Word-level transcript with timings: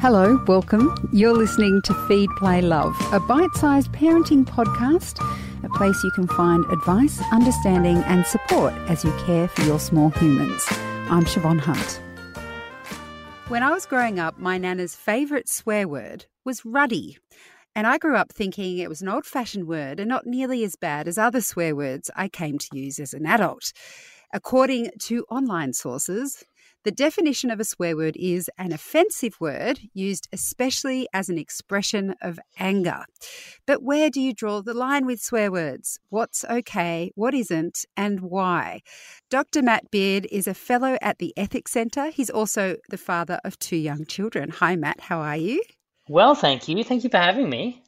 Hello, 0.00 0.42
welcome. 0.46 0.96
You're 1.12 1.34
listening 1.34 1.82
to 1.82 1.92
Feed, 2.08 2.30
Play, 2.38 2.62
Love, 2.62 2.96
a 3.12 3.20
bite 3.20 3.52
sized 3.52 3.92
parenting 3.92 4.46
podcast, 4.46 5.20
a 5.62 5.68
place 5.76 6.02
you 6.02 6.10
can 6.12 6.26
find 6.26 6.64
advice, 6.72 7.20
understanding, 7.30 7.98
and 8.04 8.24
support 8.24 8.72
as 8.88 9.04
you 9.04 9.12
care 9.26 9.46
for 9.46 9.60
your 9.60 9.78
small 9.78 10.08
humans. 10.08 10.64
I'm 11.10 11.26
Siobhan 11.26 11.60
Hunt. 11.60 12.00
When 13.48 13.62
I 13.62 13.72
was 13.72 13.84
growing 13.84 14.18
up, 14.18 14.38
my 14.38 14.56
nana's 14.56 14.96
favourite 14.96 15.50
swear 15.50 15.86
word 15.86 16.24
was 16.46 16.64
ruddy. 16.64 17.18
And 17.74 17.86
I 17.86 17.98
grew 17.98 18.16
up 18.16 18.32
thinking 18.32 18.78
it 18.78 18.88
was 18.88 19.02
an 19.02 19.10
old 19.10 19.26
fashioned 19.26 19.68
word 19.68 20.00
and 20.00 20.08
not 20.08 20.24
nearly 20.24 20.64
as 20.64 20.76
bad 20.76 21.08
as 21.08 21.18
other 21.18 21.42
swear 21.42 21.76
words 21.76 22.10
I 22.16 22.28
came 22.28 22.56
to 22.56 22.68
use 22.72 22.98
as 22.98 23.12
an 23.12 23.26
adult. 23.26 23.74
According 24.32 24.92
to 25.00 25.26
online 25.28 25.74
sources, 25.74 26.42
the 26.82 26.90
definition 26.90 27.50
of 27.50 27.60
a 27.60 27.64
swear 27.64 27.94
word 27.94 28.16
is 28.16 28.50
an 28.56 28.72
offensive 28.72 29.38
word 29.38 29.80
used 29.92 30.28
especially 30.32 31.06
as 31.12 31.28
an 31.28 31.36
expression 31.36 32.14
of 32.22 32.38
anger. 32.58 33.04
But 33.66 33.82
where 33.82 34.08
do 34.08 34.18
you 34.18 34.32
draw 34.32 34.62
the 34.62 34.72
line 34.72 35.04
with 35.04 35.20
swear 35.20 35.52
words? 35.52 35.98
What's 36.08 36.42
okay, 36.44 37.12
what 37.14 37.34
isn't, 37.34 37.84
and 37.96 38.20
why? 38.20 38.80
Dr. 39.28 39.62
Matt 39.62 39.90
Beard 39.90 40.26
is 40.32 40.46
a 40.46 40.54
fellow 40.54 40.96
at 41.02 41.18
the 41.18 41.34
Ethics 41.36 41.72
Centre. 41.72 42.10
He's 42.10 42.30
also 42.30 42.76
the 42.88 42.96
father 42.96 43.40
of 43.44 43.58
two 43.58 43.76
young 43.76 44.06
children. 44.06 44.48
Hi, 44.48 44.74
Matt, 44.74 45.00
how 45.00 45.20
are 45.20 45.36
you? 45.36 45.62
Well, 46.08 46.34
thank 46.34 46.66
you. 46.66 46.82
Thank 46.82 47.04
you 47.04 47.10
for 47.10 47.18
having 47.18 47.50
me. 47.50 47.82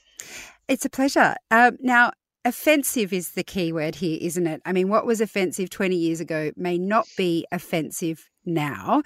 It's 0.69 0.85
a 0.85 0.91
pleasure. 0.91 1.35
Um, 1.51 1.79
now, 1.81 2.13
offensive 2.45 3.13
is 3.13 3.31
the 3.31 3.43
key 3.43 3.73
word 3.73 3.97
here, 3.97 4.19
isn't 4.21 4.47
it? 4.47 4.61
I 4.65 4.73
mean, 4.73 4.89
what 4.89 5.07
was 5.07 5.21
offensive 5.21 5.71
20 5.71 5.97
years 5.97 6.21
ago 6.21 6.51
may 6.57 6.79
not 6.79 7.07
be 7.17 7.47
offensive 7.51 8.29
now. 8.45 9.03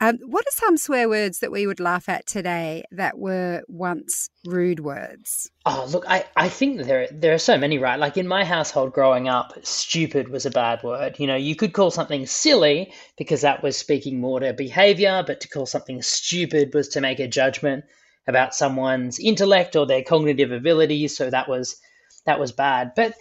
Um, 0.00 0.18
what 0.24 0.46
are 0.46 0.52
some 0.52 0.76
swear 0.76 1.08
words 1.08 1.40
that 1.40 1.50
we 1.50 1.66
would 1.66 1.80
laugh 1.80 2.08
at 2.08 2.24
today 2.24 2.84
that 2.92 3.18
were 3.18 3.62
once 3.66 4.30
rude 4.46 4.78
words? 4.78 5.50
Oh, 5.66 5.88
look, 5.90 6.04
I, 6.06 6.24
I 6.36 6.48
think 6.48 6.84
there 6.84 7.08
there 7.10 7.34
are 7.34 7.38
so 7.38 7.58
many, 7.58 7.78
right? 7.78 7.98
Like 7.98 8.16
in 8.16 8.28
my 8.28 8.44
household 8.44 8.92
growing 8.92 9.28
up, 9.28 9.54
stupid 9.62 10.28
was 10.28 10.46
a 10.46 10.52
bad 10.52 10.84
word. 10.84 11.18
You 11.18 11.26
know, 11.26 11.34
you 11.34 11.56
could 11.56 11.72
call 11.72 11.90
something 11.90 12.26
silly 12.26 12.92
because 13.16 13.40
that 13.40 13.62
was 13.62 13.76
speaking 13.76 14.20
more 14.20 14.38
to 14.38 14.52
behavior, 14.52 15.24
but 15.26 15.40
to 15.40 15.48
call 15.48 15.66
something 15.66 16.00
stupid 16.00 16.72
was 16.74 16.88
to 16.90 17.00
make 17.00 17.18
a 17.18 17.26
judgment 17.26 17.84
about 18.28 18.54
someone's 18.54 19.18
intellect 19.18 19.74
or 19.74 19.84
their 19.84 20.04
cognitive 20.04 20.52
abilities. 20.52 21.16
So 21.16 21.28
that 21.28 21.48
was 21.48 21.76
that 22.24 22.38
was 22.38 22.52
bad. 22.52 22.92
But 22.94 23.14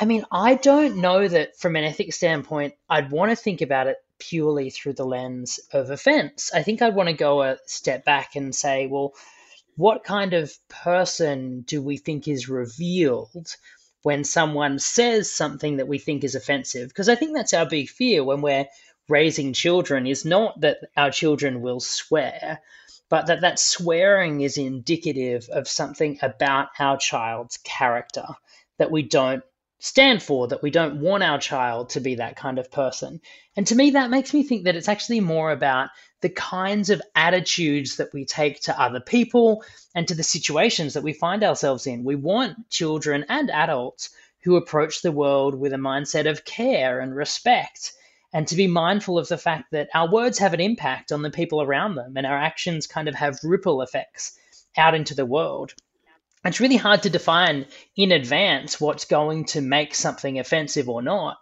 I 0.00 0.06
mean, 0.06 0.24
I 0.32 0.54
don't 0.54 0.96
know 0.96 1.28
that 1.28 1.58
from 1.58 1.76
an 1.76 1.84
ethics 1.84 2.16
standpoint, 2.16 2.72
I'd 2.88 3.10
want 3.10 3.30
to 3.30 3.36
think 3.36 3.60
about 3.60 3.86
it 3.86 3.98
purely 4.28 4.70
through 4.70 4.92
the 4.92 5.04
lens 5.04 5.58
of 5.72 5.90
offense. 5.90 6.50
I 6.54 6.62
think 6.62 6.80
I'd 6.80 6.94
want 6.94 7.08
to 7.08 7.14
go 7.14 7.42
a 7.42 7.58
step 7.66 8.04
back 8.04 8.36
and 8.36 8.54
say, 8.54 8.86
well, 8.86 9.14
what 9.76 10.04
kind 10.04 10.32
of 10.32 10.52
person 10.68 11.62
do 11.62 11.82
we 11.82 11.96
think 11.96 12.28
is 12.28 12.48
revealed 12.48 13.56
when 14.02 14.22
someone 14.22 14.78
says 14.78 15.32
something 15.32 15.78
that 15.78 15.88
we 15.88 15.98
think 15.98 16.22
is 16.22 16.34
offensive? 16.34 16.88
Because 16.88 17.08
I 17.08 17.16
think 17.16 17.34
that's 17.34 17.54
our 17.54 17.66
big 17.66 17.88
fear 17.88 18.22
when 18.22 18.42
we're 18.42 18.66
raising 19.08 19.52
children 19.52 20.06
is 20.06 20.24
not 20.24 20.60
that 20.60 20.78
our 20.96 21.10
children 21.10 21.60
will 21.60 21.80
swear, 21.80 22.60
but 23.08 23.26
that 23.26 23.40
that 23.40 23.58
swearing 23.58 24.40
is 24.40 24.56
indicative 24.56 25.48
of 25.50 25.66
something 25.66 26.18
about 26.22 26.68
our 26.78 26.96
child's 26.96 27.56
character 27.58 28.26
that 28.78 28.90
we 28.90 29.02
don't 29.02 29.42
stand 29.82 30.22
for, 30.22 30.46
that 30.46 30.62
we 30.62 30.70
don't 30.70 31.00
want 31.00 31.24
our 31.24 31.40
child 31.40 31.90
to 31.90 31.98
be 31.98 32.14
that 32.14 32.36
kind 32.36 32.56
of 32.60 32.70
person. 32.70 33.20
And 33.56 33.66
to 33.66 33.74
me, 33.74 33.90
that 33.90 34.10
makes 34.10 34.32
me 34.32 34.44
think 34.44 34.62
that 34.62 34.76
it's 34.76 34.88
actually 34.88 35.18
more 35.18 35.50
about 35.50 35.90
the 36.20 36.28
kinds 36.28 36.88
of 36.88 37.02
attitudes 37.16 37.96
that 37.96 38.12
we 38.14 38.24
take 38.24 38.60
to 38.60 38.80
other 38.80 39.00
people 39.00 39.64
and 39.92 40.06
to 40.06 40.14
the 40.14 40.22
situations 40.22 40.94
that 40.94 41.02
we 41.02 41.12
find 41.12 41.42
ourselves 41.42 41.84
in. 41.88 42.04
We 42.04 42.14
want 42.14 42.70
children 42.70 43.26
and 43.28 43.50
adults 43.50 44.10
who 44.44 44.54
approach 44.54 45.02
the 45.02 45.10
world 45.10 45.56
with 45.56 45.72
a 45.72 45.78
mindset 45.78 46.30
of 46.30 46.44
care 46.44 47.00
and 47.00 47.16
respect 47.16 47.92
and 48.32 48.46
to 48.46 48.54
be 48.54 48.68
mindful 48.68 49.18
of 49.18 49.26
the 49.26 49.36
fact 49.36 49.72
that 49.72 49.90
our 49.94 50.08
words 50.08 50.38
have 50.38 50.54
an 50.54 50.60
impact 50.60 51.10
on 51.10 51.22
the 51.22 51.30
people 51.30 51.60
around 51.60 51.96
them 51.96 52.16
and 52.16 52.24
our 52.24 52.38
actions 52.38 52.86
kind 52.86 53.08
of 53.08 53.16
have 53.16 53.36
ripple 53.42 53.82
effects 53.82 54.38
out 54.76 54.94
into 54.94 55.16
the 55.16 55.26
world 55.26 55.74
it's 56.44 56.60
really 56.60 56.76
hard 56.76 57.02
to 57.02 57.10
define 57.10 57.66
in 57.96 58.12
advance 58.12 58.80
what's 58.80 59.04
going 59.04 59.44
to 59.46 59.60
make 59.60 59.94
something 59.94 60.38
offensive 60.38 60.88
or 60.88 61.02
not. 61.02 61.36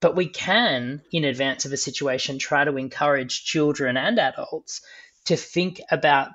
But 0.00 0.16
we 0.16 0.28
can, 0.28 1.02
in 1.12 1.24
advance 1.24 1.64
of 1.64 1.72
a 1.72 1.76
situation, 1.76 2.38
try 2.38 2.64
to 2.64 2.76
encourage 2.76 3.44
children 3.44 3.96
and 3.96 4.18
adults 4.18 4.82
to 5.26 5.36
think 5.36 5.80
about 5.90 6.28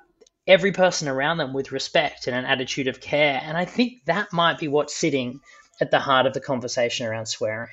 every 0.47 0.71
person 0.71 1.07
around 1.07 1.37
them 1.37 1.53
with 1.53 1.71
respect 1.71 2.25
and 2.25 2.35
an 2.35 2.45
attitude 2.45 2.87
of 2.87 2.99
care. 2.99 3.39
And 3.43 3.55
I 3.55 3.65
think 3.65 4.05
that 4.05 4.33
might 4.33 4.57
be 4.57 4.67
what's 4.67 4.95
sitting 4.95 5.39
at 5.79 5.91
the 5.91 5.99
heart 5.99 6.25
of 6.25 6.33
the 6.33 6.41
conversation 6.41 7.05
around 7.05 7.27
swearing. 7.27 7.69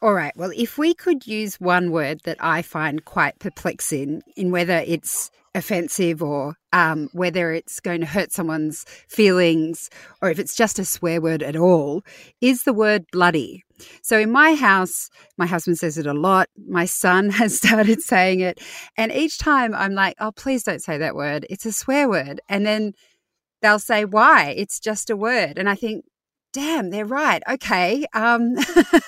All 0.00 0.14
right. 0.14 0.34
Well, 0.36 0.52
if 0.56 0.78
we 0.78 0.94
could 0.94 1.26
use 1.26 1.60
one 1.60 1.90
word 1.90 2.20
that 2.24 2.38
I 2.40 2.62
find 2.62 3.04
quite 3.04 3.38
perplexing 3.38 4.22
in 4.36 4.50
whether 4.50 4.82
it's 4.86 5.30
offensive 5.54 6.22
or 6.22 6.54
um, 6.72 7.08
whether 7.12 7.52
it's 7.52 7.80
going 7.80 8.00
to 8.00 8.06
hurt 8.06 8.32
someone's 8.32 8.84
feelings 9.08 9.90
or 10.22 10.30
if 10.30 10.38
it's 10.38 10.54
just 10.54 10.78
a 10.78 10.84
swear 10.84 11.20
word 11.20 11.42
at 11.42 11.56
all, 11.56 12.02
is 12.40 12.62
the 12.62 12.72
word 12.72 13.04
bloody. 13.12 13.64
So 14.02 14.18
in 14.18 14.30
my 14.30 14.54
house, 14.54 15.10
my 15.38 15.46
husband 15.46 15.78
says 15.78 15.98
it 15.98 16.06
a 16.06 16.14
lot. 16.14 16.48
My 16.68 16.84
son 16.84 17.30
has 17.40 17.56
started 17.56 18.02
saying 18.02 18.40
it. 18.40 18.60
And 18.96 19.12
each 19.12 19.38
time 19.38 19.74
I'm 19.74 19.94
like, 19.94 20.16
oh, 20.20 20.32
please 20.32 20.62
don't 20.62 20.82
say 20.82 20.98
that 20.98 21.14
word. 21.14 21.46
It's 21.50 21.66
a 21.66 21.72
swear 21.72 22.08
word. 22.08 22.40
And 22.48 22.64
then 22.64 22.92
they'll 23.62 23.78
say, 23.78 24.04
why? 24.04 24.54
It's 24.56 24.80
just 24.80 25.10
a 25.10 25.16
word. 25.16 25.58
And 25.58 25.68
I 25.68 25.74
think, 25.74 26.04
damn, 26.52 26.90
they're 26.90 27.06
right. 27.06 27.42
Okay. 27.48 28.06
Um, 28.12 28.56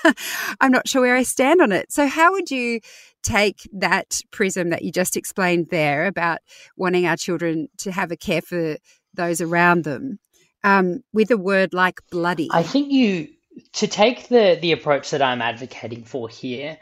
I'm 0.61 0.71
not 0.71 0.87
sure 0.87 1.01
where 1.01 1.15
I 1.15 1.23
stand 1.23 1.61
on 1.61 1.71
it. 1.71 1.91
So, 1.91 2.07
how 2.07 2.31
would 2.31 2.51
you 2.51 2.79
take 3.23 3.69
that 3.73 4.21
prism 4.31 4.69
that 4.69 4.83
you 4.83 4.91
just 4.91 5.15
explained 5.15 5.67
there 5.69 6.05
about 6.05 6.39
wanting 6.75 7.05
our 7.05 7.17
children 7.17 7.69
to 7.79 7.91
have 7.91 8.11
a 8.11 8.17
care 8.17 8.41
for 8.41 8.77
those 9.13 9.41
around 9.41 9.83
them 9.83 10.19
um, 10.63 11.03
with 11.13 11.31
a 11.31 11.37
word 11.37 11.73
like 11.73 12.01
bloody? 12.11 12.49
I 12.51 12.63
think 12.63 12.91
you, 12.91 13.29
to 13.73 13.87
take 13.87 14.27
the, 14.27 14.57
the 14.61 14.71
approach 14.71 15.11
that 15.11 15.21
I'm 15.21 15.41
advocating 15.41 16.03
for 16.03 16.27
here, 16.29 16.77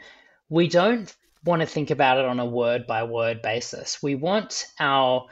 we 0.48 0.68
don't 0.68 1.14
want 1.44 1.60
to 1.60 1.66
think 1.66 1.90
about 1.90 2.18
it 2.18 2.24
on 2.24 2.40
a 2.40 2.46
word 2.46 2.86
by 2.86 3.04
word 3.04 3.42
basis. 3.42 4.02
We 4.02 4.14
want 4.14 4.66
our 4.78 5.26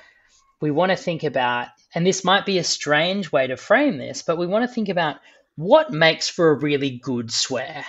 we 0.61 0.71
want 0.71 0.91
to 0.91 0.97
think 0.97 1.25
about 1.25 1.69
and 1.95 2.07
this 2.07 2.25
might 2.25 2.47
be 2.47 2.59
a 2.59 2.65
strange 2.65 3.33
way 3.33 3.47
to 3.47 3.57
frame 3.57 3.99
this, 3.99 4.23
but 4.23 4.39
we 4.39 4.47
want 4.47 4.69
to 4.69 4.75
think 4.75 4.89
about 4.89 5.17
what 5.57 5.93
makes 5.93 6.29
for 6.29 6.51
a 6.51 6.59
really 6.59 6.99
good 7.03 7.33
swear. 7.33 7.85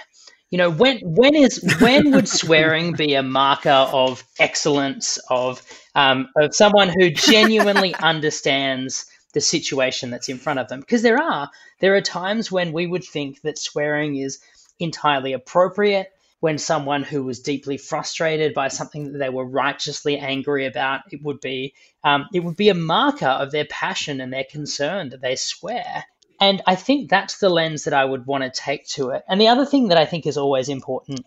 You 0.50 0.58
know, 0.58 0.70
when 0.70 1.00
when 1.04 1.36
is 1.36 1.64
when 1.80 2.12
would 2.12 2.28
swearing 2.42 2.94
be 2.94 3.14
a 3.14 3.24
marker 3.24 3.70
of 3.70 4.24
excellence 4.40 5.18
of 5.30 5.62
um, 5.96 6.28
of 6.38 6.54
someone 6.54 6.90
who 6.90 7.10
genuinely 7.10 7.96
understands 8.00 9.06
the 9.34 9.42
situation 9.42 10.10
that's 10.10 10.28
in 10.28 10.38
front 10.38 10.60
of 10.60 10.68
them? 10.68 10.82
Because 10.82 11.04
there 11.04 11.22
are 11.22 11.50
there 11.80 11.96
are 11.96 12.02
times 12.02 12.52
when 12.52 12.74
we 12.74 12.86
would 12.86 13.04
think 13.04 13.42
that 13.42 13.58
swearing 13.58 14.18
is 14.18 14.40
entirely 14.80 15.32
appropriate 15.32 16.12
when 16.42 16.58
someone 16.58 17.04
who 17.04 17.24
was 17.24 17.40
deeply 17.40 17.78
frustrated 17.78 18.54
by 18.56 18.68
something 18.68 19.14
that 19.14 19.20
they 19.20 19.30
were 19.30 19.46
righteously 19.46 20.18
angry 20.18 20.66
about, 20.66 21.02
it 21.12 21.22
would 21.24 21.40
be 21.40 21.76
um, 22.04 22.26
it 22.34 22.42
would 22.42 22.58
be 22.58 22.70
a 22.70 22.74
marker 22.74 23.28
of 23.28 23.52
their 23.52 23.66
passion 23.66 24.20
and 24.20 24.34
their 24.34 24.44
concern 24.44 25.10
that 25.10 25.22
they 25.22 25.36
swear. 25.36 26.04
And 26.42 26.64
I 26.66 26.74
think 26.74 27.10
that's 27.10 27.38
the 27.38 27.50
lens 27.50 27.84
that 27.84 27.94
I 27.94 28.04
would 28.04 28.26
want 28.26 28.44
to 28.44 28.50
take 28.50 28.88
to 28.90 29.12
it. 29.12 29.24
And 29.30 29.40
the 29.40 29.50
other 29.50 29.68
thing 29.68 29.90
that 29.90 30.00
I 30.00 30.06
think 30.06 30.26
is 30.26 30.38
always 30.38 30.68
important, 30.68 31.22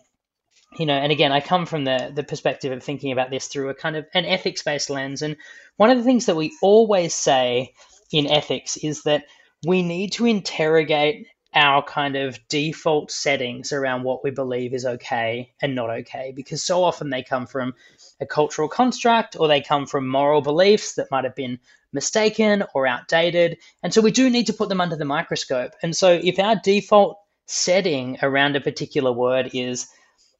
you 0.77 0.85
know, 0.85 0.93
and 0.93 1.13
again, 1.13 1.31
I 1.31 1.39
come 1.39 1.65
from 1.65 1.85
the 1.85 2.11
the 2.13 2.23
perspective 2.23 2.73
of 2.73 2.83
thinking 2.83 3.13
about 3.13 3.31
this 3.31 3.47
through 3.47 3.69
a 3.69 3.73
kind 3.73 3.95
of 3.95 4.05
an 4.13 4.25
ethics 4.25 4.63
based 4.63 4.89
lens. 4.89 5.21
And 5.21 5.37
one 5.77 5.89
of 5.89 5.97
the 5.97 6.03
things 6.03 6.25
that 6.25 6.35
we 6.35 6.51
always 6.61 7.13
say 7.13 7.73
in 8.11 8.27
ethics 8.27 8.75
is 8.75 9.03
that 9.03 9.23
we 9.65 9.81
need 9.81 10.11
to 10.13 10.25
interrogate 10.25 11.27
our 11.55 11.81
kind 11.81 12.17
of 12.17 12.37
default 12.49 13.09
settings 13.09 13.71
around 13.71 14.03
what 14.03 14.23
we 14.23 14.29
believe 14.29 14.73
is 14.73 14.85
okay 14.85 15.53
and 15.61 15.73
not 15.73 15.89
okay 15.89 16.33
because 16.35 16.61
so 16.61 16.83
often 16.83 17.09
they 17.09 17.23
come 17.23 17.47
from 17.47 17.73
a 18.19 18.25
cultural 18.25 18.67
construct 18.67 19.37
or 19.39 19.47
they 19.47 19.61
come 19.61 19.85
from 19.85 20.07
moral 20.07 20.41
beliefs 20.41 20.95
that 20.95 21.09
might 21.11 21.23
have 21.23 21.35
been 21.35 21.57
mistaken 21.93 22.63
or 22.73 22.85
outdated 22.85 23.57
and 23.81 23.93
so 23.93 24.01
we 24.01 24.11
do 24.11 24.29
need 24.29 24.47
to 24.47 24.53
put 24.53 24.67
them 24.67 24.81
under 24.81 24.97
the 24.97 25.05
microscope. 25.05 25.71
And 25.81 25.95
so 25.95 26.19
if 26.21 26.37
our 26.39 26.57
default 26.61 27.19
setting 27.45 28.17
around 28.21 28.55
a 28.55 28.61
particular 28.61 29.13
word 29.13 29.51
is 29.53 29.87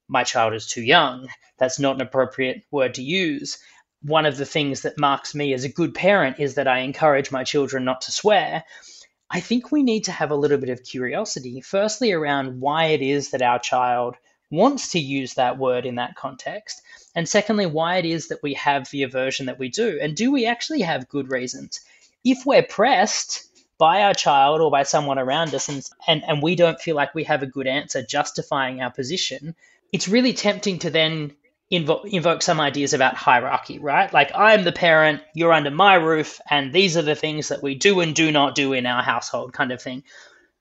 my 0.08 0.24
child 0.24 0.54
is 0.54 0.68
too 0.68 0.84
young 0.84 1.30
that's 1.58 1.80
not 1.80 1.96
an 1.96 2.02
appropriate 2.02 2.64
word 2.72 2.96
to 2.96 3.04
use 3.04 3.58
one 4.02 4.26
of 4.26 4.38
the 4.38 4.46
things 4.46 4.82
that 4.82 5.00
marks 5.00 5.34
me 5.34 5.54
as 5.54 5.64
a 5.64 5.70
good 5.70 5.96
parent 5.96 6.40
is 6.40 6.56
that 6.56 6.68
I 6.68 6.80
encourage 6.80 7.32
my 7.32 7.44
children 7.44 7.86
not 7.86 8.02
to 8.02 8.12
swear 8.12 8.64
I 9.30 9.40
think 9.40 9.72
we 9.72 9.84
need 9.84 10.06
to 10.06 10.12
have 10.12 10.32
a 10.32 10.36
little 10.36 10.58
bit 10.58 10.70
of 10.70 10.84
curiosity, 10.84 11.62
firstly, 11.62 12.12
around 12.12 12.62
why 12.62 12.86
it 12.86 13.02
is 13.02 13.32
that 13.32 13.42
our 13.42 13.60
child 13.60 14.16
wants 14.52 14.90
to 14.90 15.00
use 15.00 15.34
that 15.34 15.58
word 15.58 15.86
in 15.86 15.96
that 15.96 16.16
context, 16.16 16.82
And 17.16 17.28
secondly, 17.28 17.66
why 17.66 17.98
it 17.98 18.06
is 18.06 18.28
that 18.28 18.44
we 18.44 18.54
have 18.56 18.90
the 18.90 19.04
aversion 19.04 19.46
that 19.46 19.58
we 19.58 19.70
do. 19.70 20.00
And 20.02 20.16
do 20.16 20.32
we 20.32 20.46
actually 20.46 20.82
have 20.82 21.10
good 21.10 21.32
reasons? 21.32 21.80
If 22.24 22.46
we're 22.46 22.64
pressed 22.64 23.46
by 23.78 24.04
our 24.04 24.14
child 24.14 24.62
or 24.62 24.70
by 24.70 24.84
someone 24.84 25.18
around 25.18 25.54
us 25.54 25.70
and, 25.70 25.84
and, 26.08 26.24
and 26.26 26.44
we 26.44 26.56
don't 26.56 26.80
feel 26.80 26.96
like 26.96 27.16
we 27.16 27.24
have 27.24 27.42
a 27.42 27.48
good 27.48 27.68
answer 27.68 28.04
justifying 28.04 28.82
our 28.82 28.92
position, 28.92 29.56
it's 29.92 30.08
really 30.08 30.34
tempting 30.34 30.80
to 30.80 30.90
then 30.90 31.34
invo- 31.72 32.06
invoke 32.06 32.42
some 32.42 32.60
ideas 32.60 32.94
about 32.94 33.16
hierarchy, 33.16 33.80
right? 33.80 34.12
Like 34.14 34.32
I'm 34.36 34.64
the 34.64 34.72
parent, 34.72 35.22
you're 35.34 35.54
under 35.54 35.72
my 35.72 35.96
roof, 35.96 36.40
and 36.50 36.74
these 36.74 36.98
are 36.98 37.02
the 37.02 37.16
things 37.16 37.50
that 37.50 37.64
we 37.64 37.76
do 37.76 38.00
and 38.00 38.16
do 38.16 38.32
not 38.32 38.56
do 38.56 38.74
in 38.74 38.86
our 38.86 39.04
household, 39.04 39.54
kind 39.54 39.72
of 39.72 39.82
thing. 39.82 40.04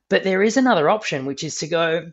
But 0.09 0.23
there 0.23 0.43
is 0.43 0.57
another 0.57 0.89
option, 0.89 1.25
which 1.25 1.43
is 1.43 1.57
to 1.59 1.67
go, 1.67 2.11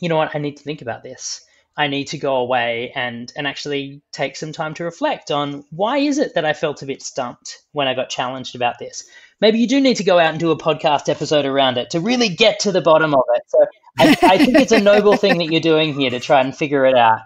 you 0.00 0.08
know 0.08 0.16
what, 0.16 0.34
I 0.34 0.38
need 0.38 0.56
to 0.58 0.62
think 0.62 0.82
about 0.82 1.02
this. 1.02 1.42
I 1.78 1.88
need 1.88 2.06
to 2.08 2.18
go 2.18 2.36
away 2.36 2.92
and 2.94 3.30
and 3.36 3.46
actually 3.46 4.00
take 4.10 4.36
some 4.36 4.52
time 4.52 4.72
to 4.74 4.84
reflect 4.84 5.30
on 5.30 5.64
why 5.70 5.98
is 5.98 6.18
it 6.18 6.34
that 6.34 6.46
I 6.46 6.54
felt 6.54 6.82
a 6.82 6.86
bit 6.86 7.02
stumped 7.02 7.58
when 7.72 7.86
I 7.86 7.94
got 7.94 8.08
challenged 8.08 8.56
about 8.56 8.78
this. 8.78 9.04
Maybe 9.42 9.58
you 9.58 9.68
do 9.68 9.80
need 9.80 9.96
to 9.96 10.04
go 10.04 10.18
out 10.18 10.30
and 10.30 10.40
do 10.40 10.50
a 10.50 10.58
podcast 10.58 11.10
episode 11.10 11.44
around 11.44 11.76
it 11.76 11.90
to 11.90 12.00
really 12.00 12.30
get 12.30 12.60
to 12.60 12.72
the 12.72 12.80
bottom 12.80 13.14
of 13.14 13.24
it. 13.34 13.42
So 13.48 13.66
I, 13.98 14.16
I 14.22 14.38
think 14.38 14.56
it's 14.58 14.72
a 14.72 14.80
noble 14.80 15.16
thing 15.18 15.36
that 15.38 15.52
you're 15.52 15.60
doing 15.60 15.92
here 15.92 16.08
to 16.08 16.20
try 16.20 16.40
and 16.40 16.56
figure 16.56 16.86
it 16.86 16.96
out. 16.96 17.20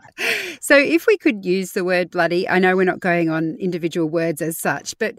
So 0.60 0.76
if 0.76 1.06
we 1.06 1.16
could 1.16 1.44
use 1.44 1.72
the 1.72 1.84
word 1.84 2.10
bloody, 2.10 2.46
I 2.46 2.58
know 2.58 2.76
we're 2.76 2.84
not 2.84 3.00
going 3.00 3.30
on 3.30 3.56
individual 3.58 4.08
words 4.10 4.42
as 4.42 4.58
such, 4.58 4.96
but 4.98 5.18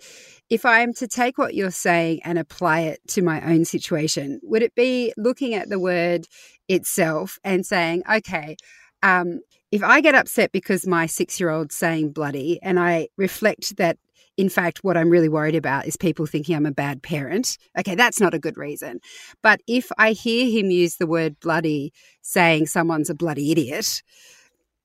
if 0.51 0.65
I 0.65 0.81
am 0.81 0.93
to 0.93 1.07
take 1.07 1.39
what 1.39 1.55
you're 1.55 1.71
saying 1.71 2.21
and 2.23 2.37
apply 2.37 2.81
it 2.81 2.99
to 3.09 3.23
my 3.23 3.41
own 3.41 3.65
situation, 3.65 4.39
would 4.43 4.61
it 4.61 4.75
be 4.75 5.13
looking 5.17 5.55
at 5.55 5.69
the 5.69 5.79
word 5.79 6.27
itself 6.69 7.39
and 7.43 7.65
saying, 7.65 8.03
okay, 8.09 8.55
um, 9.01 9.39
if 9.71 9.83
I 9.83 9.99
get 9.99 10.13
upset 10.13 10.51
because 10.51 10.85
my 10.85 11.07
six 11.07 11.39
year 11.39 11.49
old's 11.49 11.75
saying 11.75 12.11
bloody 12.11 12.61
and 12.61 12.79
I 12.79 13.07
reflect 13.17 13.77
that, 13.77 13.97
in 14.37 14.47
fact, 14.47 14.83
what 14.83 14.95
I'm 14.95 15.09
really 15.09 15.29
worried 15.29 15.55
about 15.55 15.87
is 15.87 15.97
people 15.97 16.27
thinking 16.27 16.55
I'm 16.55 16.67
a 16.67 16.71
bad 16.71 17.01
parent, 17.01 17.57
okay, 17.79 17.95
that's 17.95 18.19
not 18.19 18.35
a 18.35 18.39
good 18.39 18.57
reason. 18.57 18.99
But 19.41 19.61
if 19.67 19.91
I 19.97 20.11
hear 20.11 20.45
him 20.45 20.69
use 20.69 20.97
the 20.97 21.07
word 21.07 21.39
bloody 21.39 21.93
saying 22.21 22.67
someone's 22.67 23.09
a 23.09 23.15
bloody 23.15 23.51
idiot, 23.51 24.03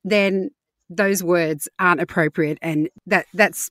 then 0.07 0.51
those 0.89 1.23
words 1.23 1.69
aren't 1.79 2.01
appropriate 2.01 2.59
and 2.63 2.89
that 3.07 3.27
that's 3.35 3.69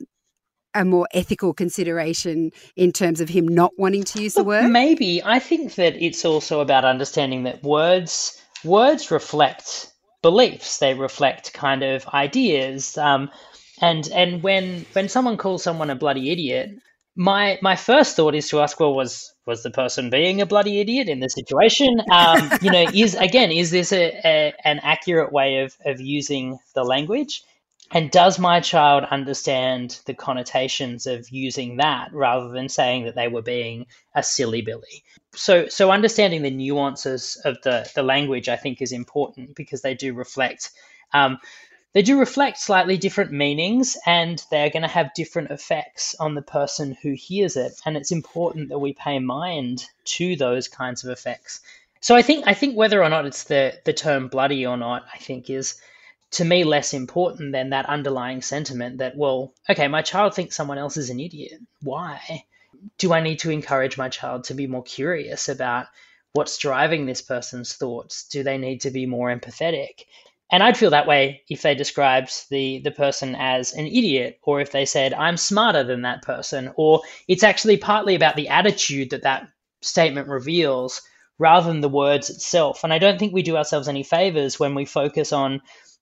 a 0.76 0.84
more 0.84 1.08
ethical 1.14 1.54
consideration 1.54 2.52
in 2.76 2.92
terms 2.92 3.22
of 3.22 3.30
him 3.30 3.48
not 3.48 3.72
wanting 3.78 4.04
to 4.04 4.22
use 4.22 4.34
the 4.34 4.44
word? 4.44 4.68
Maybe. 4.70 5.24
I 5.24 5.40
think 5.40 5.76
that 5.76 5.96
it's 5.96 6.26
also 6.26 6.60
about 6.60 6.84
understanding 6.84 7.44
that 7.44 7.64
words 7.64 8.40
words 8.66 9.10
reflect 9.10 9.92
beliefs. 10.22 10.80
They 10.80 10.94
reflect 10.94 11.54
kind 11.54 11.82
of 11.82 12.06
ideas. 12.10 12.98
Um, 12.98 13.32
and 13.82 14.08
and 14.14 14.44
when 14.44 14.86
when 14.94 15.08
someone 15.08 15.38
calls 15.38 15.64
someone 15.64 15.90
a 15.90 15.96
bloody 15.96 16.32
idiot, 16.32 16.72
my 17.15 17.57
my 17.62 17.75
first 17.75 18.15
thought 18.15 18.35
is 18.35 18.50
to 18.50 18.62
ask, 18.62 18.79
well, 18.79 18.94
was 18.94 19.33
was 19.45 19.63
the 19.63 19.71
person 19.71 20.09
being 20.09 20.41
a 20.41 20.45
bloody 20.45 20.79
idiot 20.79 21.07
in 21.07 21.19
the 21.19 21.29
situation? 21.29 22.01
Um, 22.12 22.50
you 22.62 22.71
know, 22.71 22.85
is 22.94 23.15
again, 23.15 23.51
is 23.51 23.71
this 23.71 23.91
a, 23.91 24.19
a, 24.25 24.53
an 24.63 24.79
accurate 24.83 25.31
way 25.31 25.59
of 25.59 25.75
of 25.85 26.01
using 26.01 26.59
the 26.73 26.83
language? 26.83 27.44
And 27.91 28.09
does 28.09 28.39
my 28.39 28.62
child 28.62 29.03
understand 29.12 30.00
the 30.06 30.15
connotations 30.15 31.06
of 31.06 31.29
using 31.29 31.77
that 31.77 32.09
rather 32.12 32.50
than 32.50 32.67
saying 32.67 33.06
that 33.06 33.15
they 33.15 33.27
were 33.27 33.44
being 33.44 33.85
a 34.15 34.23
silly 34.23 34.62
Billy? 34.62 35.03
So, 35.35 35.67
so 35.67 35.91
understanding 35.91 36.41
the 36.41 36.50
nuances 36.50 37.39
of 37.45 37.62
the, 37.63 37.89
the 37.94 38.01
language, 38.01 38.50
I 38.50 38.56
think, 38.56 38.81
is 38.81 38.91
important 38.91 39.56
because 39.56 39.81
they 39.81 39.94
do 39.94 40.15
reflect 40.15 40.71
um, 41.13 41.38
they 41.95 42.01
do 42.01 42.19
reflect 42.19 42.57
slightly 42.59 42.97
different 42.97 43.31
meanings 43.31 43.95
and 44.06 44.44
they're 44.51 44.69
going 44.69 44.81
to 44.81 44.88
have 44.89 45.13
different 45.13 45.50
effects 45.50 46.13
on 46.19 46.36
the 46.36 46.42
person 46.42 46.97
who 47.01 47.13
hears 47.13 47.56
it. 47.56 47.80
And 47.86 47.95
it's 47.95 48.12
important 48.12 48.68
that 48.68 48.80
we 48.80 48.92
pay 48.92 49.18
mind 49.19 49.86
to 50.18 50.36
those 50.36 50.68
kinds 50.68 51.06
of 51.06 51.09
effects. 51.09 51.62
So 52.01 52.13
I 52.13 52.21
think 52.21 52.45
I 52.47 52.53
think 52.53 52.75
whether 52.75 53.01
or 53.01 53.07
not 53.07 53.25
it's 53.25 53.45
the 53.45 53.80
the 53.86 53.94
term 53.94 54.27
bloody 54.27 54.65
or 54.65 54.75
not, 54.75 55.06
I 55.13 55.19
think 55.19 55.50
is 55.50 55.80
to 56.31 56.44
me 56.44 56.65
less 56.65 56.94
important 56.94 57.53
than 57.53 57.69
that 57.69 57.86
underlying 57.86 58.41
sentiment 58.41 58.98
that 58.98 59.15
well, 59.15 59.53
okay, 59.69 59.88
my 59.88 60.01
child 60.01 60.36
thinks 60.36 60.57
someone 60.57 60.77
else 60.77 60.98
is 60.98 61.09
an 61.09 61.21
idiot. 61.21 61.62
Why? 61.81 62.44
Do 62.98 63.13
I 63.13 63.21
need 63.21 63.39
to 63.39 63.51
encourage 63.51 63.98
my 63.98 64.09
child 64.09 64.44
to 64.45 64.53
be 64.53 64.68
more 64.68 64.83
curious 64.83 65.48
about 65.48 65.88
what's 66.33 66.57
driving 66.57 67.06
this 67.06 67.21
person's 67.21 67.74
thoughts? 67.74 68.27
Do 68.27 68.44
they 68.44 68.57
need 68.57 68.81
to 68.81 68.91
be 68.91 69.06
more 69.06 69.33
empathetic? 69.33 70.03
And 70.51 70.62
I'd 70.62 70.77
feel 70.77 70.92
that 70.92 71.07
way 71.07 71.42
if 71.50 71.63
they 71.63 71.74
described 71.74 72.50
the, 72.50 72.80
the 72.80 72.92
person 72.92 73.36
as 73.36 73.74
an 73.74 73.88
idiot, 73.88 74.39
or 74.44 74.62
if 74.62 74.71
they 74.71 74.86
said, 74.86 75.13
I'm 75.13 75.38
smarter 75.38 75.83
than 75.83 76.03
that 76.03 76.21
person, 76.21 76.71
or 76.75 77.01
it's 77.27 77.44
actually 77.44 77.77
partly 77.77 78.13
about 78.15 78.36
the 78.36 78.50
attitude 78.50 79.09
that 79.09 79.24
that 79.24 79.47
statement 79.81 80.27
reveals 80.27 81.01
rather 81.39 81.68
than 81.68 81.81
the 81.81 81.89
words 81.89 82.30
itself. 82.30 82.83
And 82.83 82.94
I 82.94 83.00
don't 83.00 83.18
think 83.19 83.33
we 83.33 83.42
do 83.42 83.57
ourselves 83.57 83.88
any 83.88 84.03
favors 84.03 84.59
when 84.59 84.75
we 84.75 84.86
focus 84.86 85.33
on 85.33 85.62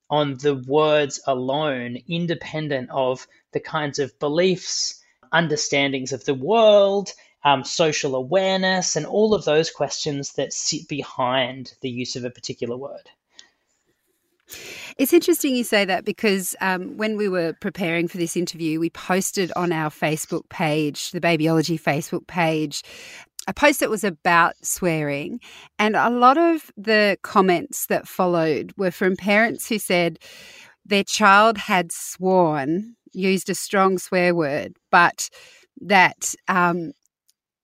on 0.10 0.38
the 0.40 0.56
words 0.68 1.20
alone, 1.26 1.98
independent 2.08 2.90
of 2.92 3.26
the 3.54 3.60
kinds 3.60 3.98
of 3.98 4.18
beliefs, 4.20 5.02
understandings 5.32 6.12
of 6.14 6.26
the 6.26 6.34
world, 6.34 7.12
um, 7.44 7.64
social 7.64 8.14
awareness, 8.16 8.96
and 8.96 9.06
all 9.06 9.34
of 9.34 9.46
those 9.46 9.72
questions 9.72 10.34
that 10.34 10.54
sit 10.54 10.88
behind 10.88 11.74
the 11.82 11.90
use 11.90 12.16
of 12.16 12.26
a 12.26 12.30
particular 12.30 12.78
word. 12.78 13.10
It's 14.98 15.14
interesting 15.14 15.56
you 15.56 15.64
say 15.64 15.86
that 15.86 16.06
because 16.06 16.56
um, 16.62 16.98
when 16.98 17.18
we 17.18 17.30
were 17.30 17.54
preparing 17.62 18.08
for 18.08 18.18
this 18.18 18.36
interview, 18.36 18.80
we 18.80 18.90
posted 18.90 19.52
on 19.56 19.72
our 19.72 19.90
Facebook 19.90 20.48
page, 20.50 21.12
the 21.12 21.22
Babyology 21.22 21.82
Facebook 21.82 22.28
page, 22.28 22.84
a 23.48 23.54
post 23.54 23.80
that 23.80 23.90
was 23.90 24.04
about 24.04 24.56
swearing. 24.64 25.40
And 25.80 25.96
a 25.96 26.10
lot 26.10 26.38
of 26.38 26.72
the 26.78 27.18
comments 27.24 27.88
that 27.88 28.08
followed 28.08 28.74
were 28.78 28.92
from 28.92 29.16
parents 29.16 29.68
who 29.68 29.80
said 29.80 30.20
their 30.86 31.04
child 31.04 31.58
had 31.58 31.92
sworn, 31.92 32.96
used 33.14 33.50
a 33.50 33.56
strong 33.56 33.98
swear 33.98 34.36
word, 34.36 34.76
but 34.92 35.30
that 35.82 36.36
um, 36.48 36.92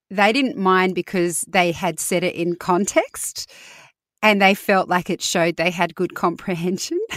they 0.09 0.33
didn't 0.33 0.57
mind 0.57 0.95
because 0.95 1.41
they 1.47 1.71
had 1.71 1.99
said 1.99 2.23
it 2.23 2.35
in 2.35 2.55
context 2.55 3.51
and 4.21 4.41
they 4.41 4.53
felt 4.53 4.89
like 4.89 5.09
it 5.09 5.21
showed 5.21 5.55
they 5.55 5.71
had 5.71 5.95
good 5.95 6.15
comprehension. 6.15 6.99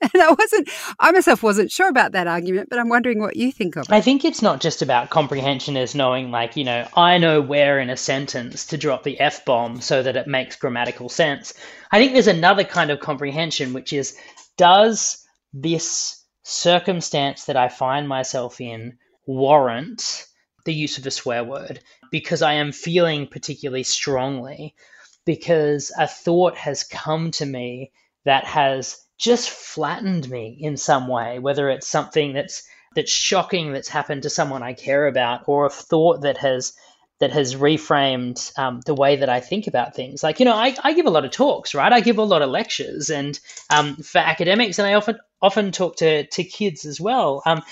and 0.00 0.22
I 0.22 0.32
wasn't, 0.32 0.68
I 0.98 1.12
myself 1.12 1.42
wasn't 1.42 1.70
sure 1.70 1.88
about 1.88 2.12
that 2.12 2.26
argument, 2.26 2.68
but 2.70 2.78
I'm 2.78 2.88
wondering 2.88 3.20
what 3.20 3.36
you 3.36 3.52
think 3.52 3.76
of 3.76 3.84
it. 3.84 3.92
I 3.92 4.00
think 4.00 4.24
it's 4.24 4.42
not 4.42 4.60
just 4.60 4.82
about 4.82 5.10
comprehension 5.10 5.76
as 5.76 5.94
knowing, 5.94 6.30
like, 6.30 6.56
you 6.56 6.64
know, 6.64 6.86
I 6.96 7.18
know 7.18 7.40
where 7.40 7.78
in 7.78 7.90
a 7.90 7.96
sentence 7.96 8.66
to 8.66 8.76
drop 8.76 9.02
the 9.02 9.18
F 9.20 9.44
bomb 9.44 9.80
so 9.80 10.02
that 10.02 10.16
it 10.16 10.26
makes 10.26 10.56
grammatical 10.56 11.08
sense. 11.08 11.54
I 11.90 11.98
think 11.98 12.12
there's 12.12 12.26
another 12.26 12.64
kind 12.64 12.90
of 12.90 13.00
comprehension, 13.00 13.72
which 13.72 13.92
is 13.92 14.16
does 14.56 15.24
this 15.52 16.22
circumstance 16.42 17.44
that 17.46 17.56
I 17.56 17.68
find 17.68 18.08
myself 18.08 18.60
in 18.60 18.98
warrant 19.26 20.26
the 20.64 20.74
use 20.74 20.98
of 20.98 21.06
a 21.06 21.10
swear 21.10 21.44
word? 21.44 21.80
Because 22.10 22.42
I 22.42 22.54
am 22.54 22.72
feeling 22.72 23.26
particularly 23.26 23.82
strongly 23.82 24.74
because 25.24 25.92
a 25.98 26.06
thought 26.06 26.56
has 26.56 26.84
come 26.84 27.30
to 27.32 27.46
me 27.46 27.92
that 28.24 28.44
has 28.44 28.98
just 29.18 29.50
flattened 29.50 30.28
me 30.28 30.56
in 30.60 30.76
some 30.76 31.08
way, 31.08 31.38
whether 31.38 31.70
it's 31.70 31.86
something 31.86 32.32
that's 32.32 32.62
that's 32.94 33.10
shocking 33.10 33.72
that's 33.72 33.88
happened 33.88 34.22
to 34.22 34.30
someone 34.30 34.62
I 34.62 34.72
care 34.72 35.06
about, 35.06 35.48
or 35.48 35.66
a 35.66 35.70
thought 35.70 36.22
that 36.22 36.38
has 36.38 36.74
that 37.20 37.32
has 37.32 37.54
reframed 37.54 38.56
um, 38.58 38.80
the 38.86 38.94
way 38.94 39.16
that 39.16 39.28
I 39.28 39.40
think 39.40 39.66
about 39.66 39.94
things. 39.94 40.22
Like 40.22 40.40
you 40.40 40.44
know, 40.44 40.54
I, 40.54 40.76
I 40.82 40.92
give 40.92 41.06
a 41.06 41.10
lot 41.10 41.24
of 41.24 41.30
talks, 41.30 41.74
right? 41.74 41.92
I 41.92 42.00
give 42.00 42.18
a 42.18 42.22
lot 42.22 42.42
of 42.42 42.50
lectures, 42.50 43.10
and 43.10 43.38
um, 43.70 43.96
for 43.96 44.18
academics, 44.18 44.78
and 44.78 44.86
I 44.86 44.94
often 44.94 45.18
often 45.40 45.72
talk 45.72 45.96
to 45.96 46.26
to 46.26 46.44
kids 46.44 46.84
as 46.84 47.00
well. 47.00 47.42
Um, 47.46 47.62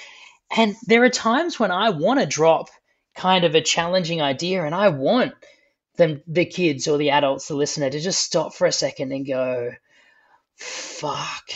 and 0.55 0.77
there 0.87 1.03
are 1.03 1.11
times 1.11 1.59
when 1.59 1.71
I 1.71 1.91
want 1.91 2.21
to 2.21 2.27
drop 2.27 2.69
kind 3.15 3.45
of 3.45 3.55
a 3.55 3.61
challenging 3.61 4.23
idea, 4.23 4.65
and 4.65 4.75
I 4.75 4.89
want 4.89 5.35
them 5.97 6.23
the 6.27 6.45
kids 6.45 6.89
or 6.89 6.99
the 6.99 7.11
adults, 7.11 7.49
the 7.49 7.55
listener, 7.55 7.91
to 7.91 8.01
just 8.01 8.25
stop 8.25 8.55
for 8.55 8.67
a 8.67 8.73
second 8.73 9.13
and 9.13 9.27
go, 9.27 9.73
"Fuck." 10.57 11.51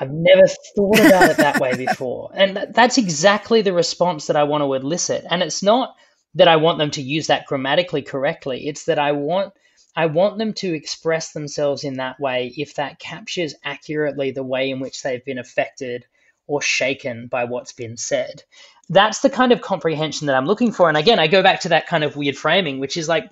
I've 0.00 0.10
never 0.10 0.46
thought 0.74 0.98
about 0.98 1.30
it 1.30 1.36
that 1.36 1.60
way 1.60 1.76
before. 1.86 2.30
And 2.34 2.66
that's 2.74 2.98
exactly 2.98 3.62
the 3.62 3.72
response 3.72 4.26
that 4.26 4.36
I 4.36 4.42
want 4.42 4.62
to 4.62 4.74
elicit. 4.74 5.24
And 5.30 5.42
it's 5.42 5.62
not 5.62 5.94
that 6.34 6.48
I 6.48 6.56
want 6.56 6.78
them 6.78 6.90
to 6.92 7.02
use 7.02 7.28
that 7.28 7.46
grammatically 7.46 8.02
correctly. 8.02 8.66
It's 8.66 8.84
that 8.86 8.98
I 8.98 9.12
want 9.12 9.52
I 9.96 10.06
want 10.06 10.38
them 10.38 10.52
to 10.54 10.74
express 10.74 11.32
themselves 11.32 11.84
in 11.84 11.94
that 11.94 12.18
way 12.18 12.52
if 12.56 12.74
that 12.74 12.98
captures 12.98 13.54
accurately 13.62 14.32
the 14.32 14.42
way 14.42 14.70
in 14.70 14.80
which 14.80 15.02
they've 15.02 15.24
been 15.24 15.38
affected 15.38 16.04
or 16.48 16.60
shaken 16.60 17.28
by 17.28 17.44
what's 17.44 17.72
been 17.72 17.96
said. 17.96 18.42
That's 18.88 19.20
the 19.20 19.30
kind 19.30 19.52
of 19.52 19.60
comprehension 19.60 20.26
that 20.26 20.36
I'm 20.36 20.46
looking 20.46 20.72
for. 20.72 20.88
And 20.88 20.98
again, 20.98 21.20
I 21.20 21.28
go 21.28 21.42
back 21.42 21.60
to 21.60 21.68
that 21.70 21.86
kind 21.86 22.02
of 22.02 22.16
weird 22.16 22.36
framing, 22.36 22.80
which 22.80 22.96
is 22.96 23.08
like 23.08 23.30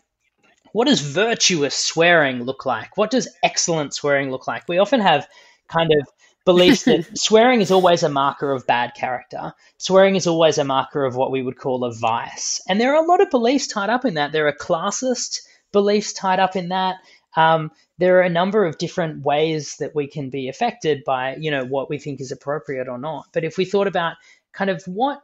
what 0.72 0.88
does 0.88 1.00
virtuous 1.00 1.74
swearing 1.74 2.44
look 2.44 2.66
like? 2.66 2.96
What 2.96 3.10
does 3.10 3.28
excellent 3.42 3.94
swearing 3.94 4.30
look 4.30 4.46
like? 4.46 4.68
We 4.68 4.78
often 4.78 5.00
have 5.00 5.26
kind 5.68 5.90
of 5.92 6.08
beliefs 6.44 6.84
that 6.84 7.06
swearing 7.18 7.60
is 7.60 7.70
always 7.70 8.02
a 8.02 8.08
marker 8.08 8.52
of 8.52 8.66
bad 8.66 8.94
character. 8.94 9.52
Swearing 9.78 10.16
is 10.16 10.26
always 10.26 10.58
a 10.58 10.64
marker 10.64 11.04
of 11.04 11.14
what 11.16 11.30
we 11.30 11.42
would 11.42 11.58
call 11.58 11.84
a 11.84 11.92
vice. 11.92 12.60
And 12.68 12.80
there 12.80 12.94
are 12.94 13.04
a 13.04 13.06
lot 13.06 13.20
of 13.20 13.30
beliefs 13.30 13.66
tied 13.66 13.90
up 13.90 14.04
in 14.04 14.14
that. 14.14 14.32
There 14.32 14.48
are 14.48 14.52
classist 14.52 15.40
beliefs 15.72 16.12
tied 16.12 16.40
up 16.40 16.56
in 16.56 16.68
that. 16.68 16.96
Um, 17.36 17.70
there 17.98 18.18
are 18.18 18.22
a 18.22 18.28
number 18.28 18.64
of 18.64 18.78
different 18.78 19.24
ways 19.24 19.76
that 19.78 19.94
we 19.94 20.06
can 20.06 20.28
be 20.28 20.48
affected 20.48 21.02
by, 21.04 21.36
you 21.36 21.50
know, 21.50 21.64
what 21.64 21.88
we 21.88 21.98
think 21.98 22.20
is 22.20 22.32
appropriate 22.32 22.88
or 22.88 22.98
not. 22.98 23.26
But 23.32 23.44
if 23.44 23.56
we 23.56 23.64
thought 23.64 23.86
about 23.86 24.16
kind 24.52 24.70
of 24.70 24.82
what 24.84 25.22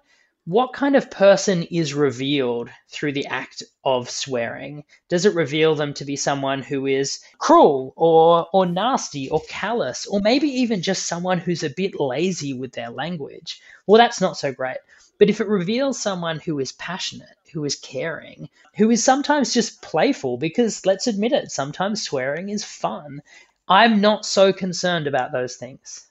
what 0.48 0.72
kind 0.72 0.96
of 0.96 1.10
person 1.10 1.62
is 1.64 1.92
revealed 1.92 2.70
through 2.88 3.12
the 3.12 3.26
act 3.26 3.62
of 3.84 4.08
swearing? 4.08 4.82
Does 5.10 5.26
it 5.26 5.34
reveal 5.34 5.74
them 5.74 5.92
to 5.92 6.06
be 6.06 6.16
someone 6.16 6.62
who 6.62 6.86
is 6.86 7.20
cruel 7.36 7.92
or 7.96 8.48
or 8.54 8.64
nasty 8.64 9.28
or 9.28 9.42
callous 9.46 10.06
or 10.06 10.22
maybe 10.22 10.48
even 10.48 10.80
just 10.80 11.04
someone 11.04 11.36
who's 11.36 11.62
a 11.62 11.68
bit 11.68 12.00
lazy 12.00 12.54
with 12.54 12.72
their 12.72 12.88
language? 12.88 13.60
Well, 13.86 13.98
that's 13.98 14.22
not 14.22 14.38
so 14.38 14.50
great. 14.50 14.78
But 15.18 15.28
if 15.28 15.42
it 15.42 15.48
reveals 15.48 16.00
someone 16.00 16.38
who 16.38 16.58
is 16.60 16.72
passionate, 16.72 17.36
who 17.52 17.66
is 17.66 17.76
caring, 17.76 18.48
who 18.74 18.90
is 18.90 19.04
sometimes 19.04 19.52
just 19.52 19.82
playful 19.82 20.38
because 20.38 20.86
let's 20.86 21.06
admit 21.06 21.32
it, 21.32 21.50
sometimes 21.50 22.02
swearing 22.02 22.48
is 22.48 22.64
fun. 22.64 23.20
I'm 23.68 24.00
not 24.00 24.24
so 24.24 24.54
concerned 24.54 25.06
about 25.06 25.30
those 25.30 25.56
things. 25.56 26.06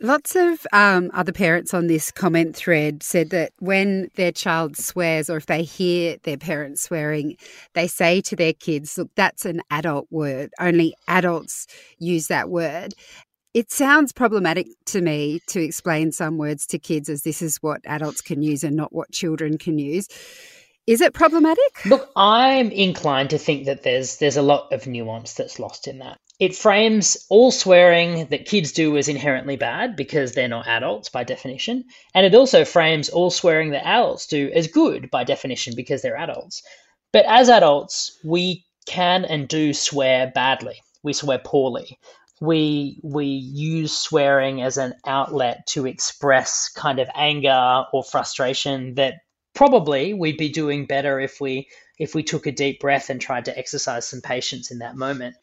Lots 0.00 0.34
of 0.34 0.66
um, 0.72 1.10
other 1.14 1.32
parents 1.32 1.72
on 1.72 1.86
this 1.86 2.10
comment 2.10 2.56
thread 2.56 3.02
said 3.02 3.30
that 3.30 3.52
when 3.60 4.08
their 4.16 4.32
child 4.32 4.76
swears 4.76 5.30
or 5.30 5.36
if 5.36 5.46
they 5.46 5.62
hear 5.62 6.16
their 6.24 6.36
parents 6.36 6.82
swearing, 6.82 7.36
they 7.74 7.86
say 7.86 8.20
to 8.22 8.34
their 8.34 8.52
kids, 8.52 8.98
Look, 8.98 9.10
that's 9.14 9.44
an 9.46 9.62
adult 9.70 10.08
word. 10.10 10.50
Only 10.58 10.94
adults 11.06 11.68
use 11.98 12.26
that 12.26 12.50
word. 12.50 12.94
It 13.54 13.70
sounds 13.70 14.12
problematic 14.12 14.66
to 14.86 15.00
me 15.00 15.40
to 15.46 15.62
explain 15.62 16.10
some 16.10 16.38
words 16.38 16.66
to 16.68 16.78
kids 16.80 17.08
as 17.08 17.22
this 17.22 17.40
is 17.40 17.58
what 17.58 17.80
adults 17.86 18.20
can 18.20 18.42
use 18.42 18.64
and 18.64 18.74
not 18.74 18.92
what 18.92 19.12
children 19.12 19.58
can 19.58 19.78
use. 19.78 20.08
Is 20.88 21.00
it 21.00 21.14
problematic? 21.14 21.84
Look, 21.86 22.10
I'm 22.16 22.70
inclined 22.72 23.30
to 23.30 23.38
think 23.38 23.66
that 23.66 23.84
there's 23.84 24.16
there's 24.16 24.36
a 24.36 24.42
lot 24.42 24.72
of 24.72 24.88
nuance 24.88 25.34
that's 25.34 25.60
lost 25.60 25.86
in 25.86 26.00
that. 26.00 26.18
It 26.40 26.56
frames 26.56 27.16
all 27.28 27.52
swearing 27.52 28.26
that 28.26 28.46
kids 28.46 28.72
do 28.72 28.96
as 28.96 29.06
inherently 29.06 29.54
bad 29.54 29.94
because 29.94 30.32
they're 30.32 30.48
not 30.48 30.66
adults 30.66 31.08
by 31.08 31.22
definition, 31.22 31.84
and 32.12 32.26
it 32.26 32.34
also 32.34 32.64
frames 32.64 33.08
all 33.08 33.30
swearing 33.30 33.70
that 33.70 33.86
adults 33.86 34.26
do 34.26 34.50
as 34.52 34.66
good 34.66 35.10
by 35.10 35.22
definition 35.22 35.74
because 35.76 36.02
they're 36.02 36.16
adults. 36.16 36.62
But 37.12 37.24
as 37.26 37.48
adults, 37.48 38.18
we 38.24 38.64
can 38.86 39.24
and 39.24 39.46
do 39.46 39.72
swear 39.72 40.32
badly. 40.34 40.82
We 41.04 41.12
swear 41.12 41.38
poorly. 41.38 42.00
We 42.40 42.98
we 43.04 43.26
use 43.26 43.96
swearing 43.96 44.60
as 44.60 44.76
an 44.76 44.94
outlet 45.06 45.68
to 45.68 45.86
express 45.86 46.68
kind 46.68 46.98
of 46.98 47.08
anger 47.14 47.84
or 47.92 48.02
frustration 48.02 48.94
that 48.96 49.20
probably 49.54 50.14
we'd 50.14 50.36
be 50.36 50.48
doing 50.48 50.86
better 50.86 51.20
if 51.20 51.40
we 51.40 51.68
if 52.00 52.12
we 52.12 52.24
took 52.24 52.46
a 52.46 52.52
deep 52.52 52.80
breath 52.80 53.08
and 53.08 53.20
tried 53.20 53.44
to 53.44 53.56
exercise 53.56 54.08
some 54.08 54.20
patience 54.20 54.72
in 54.72 54.80
that 54.80 54.96
moment. 54.96 55.36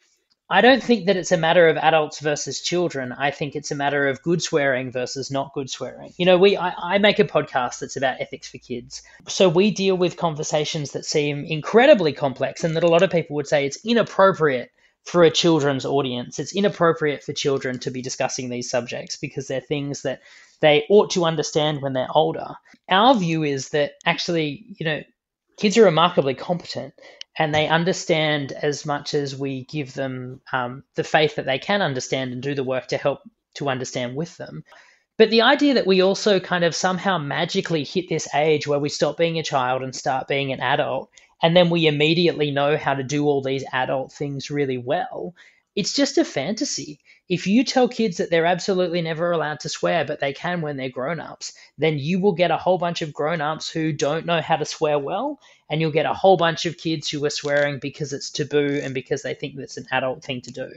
I 0.52 0.60
don't 0.60 0.82
think 0.82 1.06
that 1.06 1.16
it's 1.16 1.32
a 1.32 1.38
matter 1.38 1.66
of 1.66 1.78
adults 1.78 2.20
versus 2.20 2.60
children. 2.60 3.10
I 3.10 3.30
think 3.30 3.56
it's 3.56 3.70
a 3.70 3.74
matter 3.74 4.06
of 4.06 4.20
good 4.20 4.42
swearing 4.42 4.92
versus 4.92 5.30
not 5.30 5.54
good 5.54 5.70
swearing. 5.70 6.12
You 6.18 6.26
know, 6.26 6.36
we 6.36 6.58
I, 6.58 6.74
I 6.76 6.98
make 6.98 7.18
a 7.18 7.24
podcast 7.24 7.78
that's 7.78 7.96
about 7.96 8.20
ethics 8.20 8.48
for 8.48 8.58
kids. 8.58 9.00
So 9.28 9.48
we 9.48 9.70
deal 9.70 9.96
with 9.96 10.18
conversations 10.18 10.92
that 10.92 11.06
seem 11.06 11.46
incredibly 11.46 12.12
complex 12.12 12.64
and 12.64 12.76
that 12.76 12.84
a 12.84 12.88
lot 12.88 13.02
of 13.02 13.08
people 13.08 13.34
would 13.36 13.46
say 13.46 13.64
it's 13.64 13.82
inappropriate 13.82 14.70
for 15.04 15.24
a 15.24 15.30
children's 15.30 15.86
audience. 15.86 16.38
It's 16.38 16.54
inappropriate 16.54 17.24
for 17.24 17.32
children 17.32 17.78
to 17.78 17.90
be 17.90 18.02
discussing 18.02 18.50
these 18.50 18.68
subjects 18.68 19.16
because 19.16 19.48
they're 19.48 19.62
things 19.62 20.02
that 20.02 20.20
they 20.60 20.84
ought 20.90 21.12
to 21.12 21.24
understand 21.24 21.80
when 21.80 21.94
they're 21.94 22.14
older. 22.14 22.56
Our 22.90 23.14
view 23.14 23.42
is 23.42 23.70
that 23.70 23.92
actually, 24.04 24.66
you 24.76 24.84
know, 24.84 25.02
kids 25.56 25.78
are 25.78 25.84
remarkably 25.84 26.34
competent 26.34 26.92
and 27.38 27.54
they 27.54 27.68
understand 27.68 28.52
as 28.52 28.84
much 28.84 29.14
as 29.14 29.36
we 29.36 29.64
give 29.64 29.94
them 29.94 30.40
um, 30.52 30.84
the 30.94 31.04
faith 31.04 31.36
that 31.36 31.46
they 31.46 31.58
can 31.58 31.80
understand 31.82 32.32
and 32.32 32.42
do 32.42 32.54
the 32.54 32.64
work 32.64 32.88
to 32.88 32.96
help 32.96 33.20
to 33.54 33.68
understand 33.68 34.14
with 34.14 34.36
them. 34.36 34.64
But 35.18 35.30
the 35.30 35.42
idea 35.42 35.74
that 35.74 35.86
we 35.86 36.02
also 36.02 36.40
kind 36.40 36.64
of 36.64 36.74
somehow 36.74 37.18
magically 37.18 37.84
hit 37.84 38.08
this 38.08 38.28
age 38.34 38.66
where 38.66 38.78
we 38.78 38.88
stop 38.88 39.16
being 39.16 39.38
a 39.38 39.42
child 39.42 39.82
and 39.82 39.94
start 39.94 40.28
being 40.28 40.52
an 40.52 40.60
adult, 40.60 41.10
and 41.42 41.56
then 41.56 41.70
we 41.70 41.86
immediately 41.86 42.50
know 42.50 42.76
how 42.76 42.94
to 42.94 43.02
do 43.02 43.26
all 43.26 43.42
these 43.42 43.64
adult 43.72 44.12
things 44.12 44.50
really 44.50 44.78
well, 44.78 45.34
it's 45.74 45.94
just 45.94 46.18
a 46.18 46.24
fantasy. 46.24 47.00
If 47.32 47.46
you 47.46 47.64
tell 47.64 47.88
kids 47.88 48.18
that 48.18 48.28
they're 48.28 48.44
absolutely 48.44 49.00
never 49.00 49.32
allowed 49.32 49.60
to 49.60 49.70
swear, 49.70 50.04
but 50.04 50.20
they 50.20 50.34
can 50.34 50.60
when 50.60 50.76
they're 50.76 50.90
grown 50.90 51.18
ups, 51.18 51.54
then 51.78 51.98
you 51.98 52.20
will 52.20 52.34
get 52.34 52.50
a 52.50 52.58
whole 52.58 52.76
bunch 52.76 53.00
of 53.00 53.14
grown 53.14 53.40
ups 53.40 53.70
who 53.70 53.90
don't 53.90 54.26
know 54.26 54.42
how 54.42 54.56
to 54.56 54.66
swear 54.66 54.98
well. 54.98 55.40
And 55.70 55.80
you'll 55.80 55.92
get 55.92 56.04
a 56.04 56.12
whole 56.12 56.36
bunch 56.36 56.66
of 56.66 56.76
kids 56.76 57.08
who 57.08 57.24
are 57.24 57.30
swearing 57.30 57.78
because 57.78 58.12
it's 58.12 58.28
taboo 58.28 58.78
and 58.82 58.92
because 58.92 59.22
they 59.22 59.32
think 59.32 59.56
that's 59.56 59.78
an 59.78 59.86
adult 59.90 60.22
thing 60.22 60.42
to 60.42 60.50
do. 60.50 60.72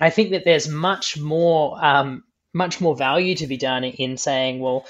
I 0.00 0.08
think 0.08 0.30
that 0.30 0.46
there's 0.46 0.66
much 0.66 1.18
more, 1.18 1.76
um, 1.84 2.24
much 2.54 2.80
more 2.80 2.96
value 2.96 3.34
to 3.34 3.46
be 3.46 3.58
done 3.58 3.84
in 3.84 4.16
saying, 4.16 4.60
well, 4.60 4.86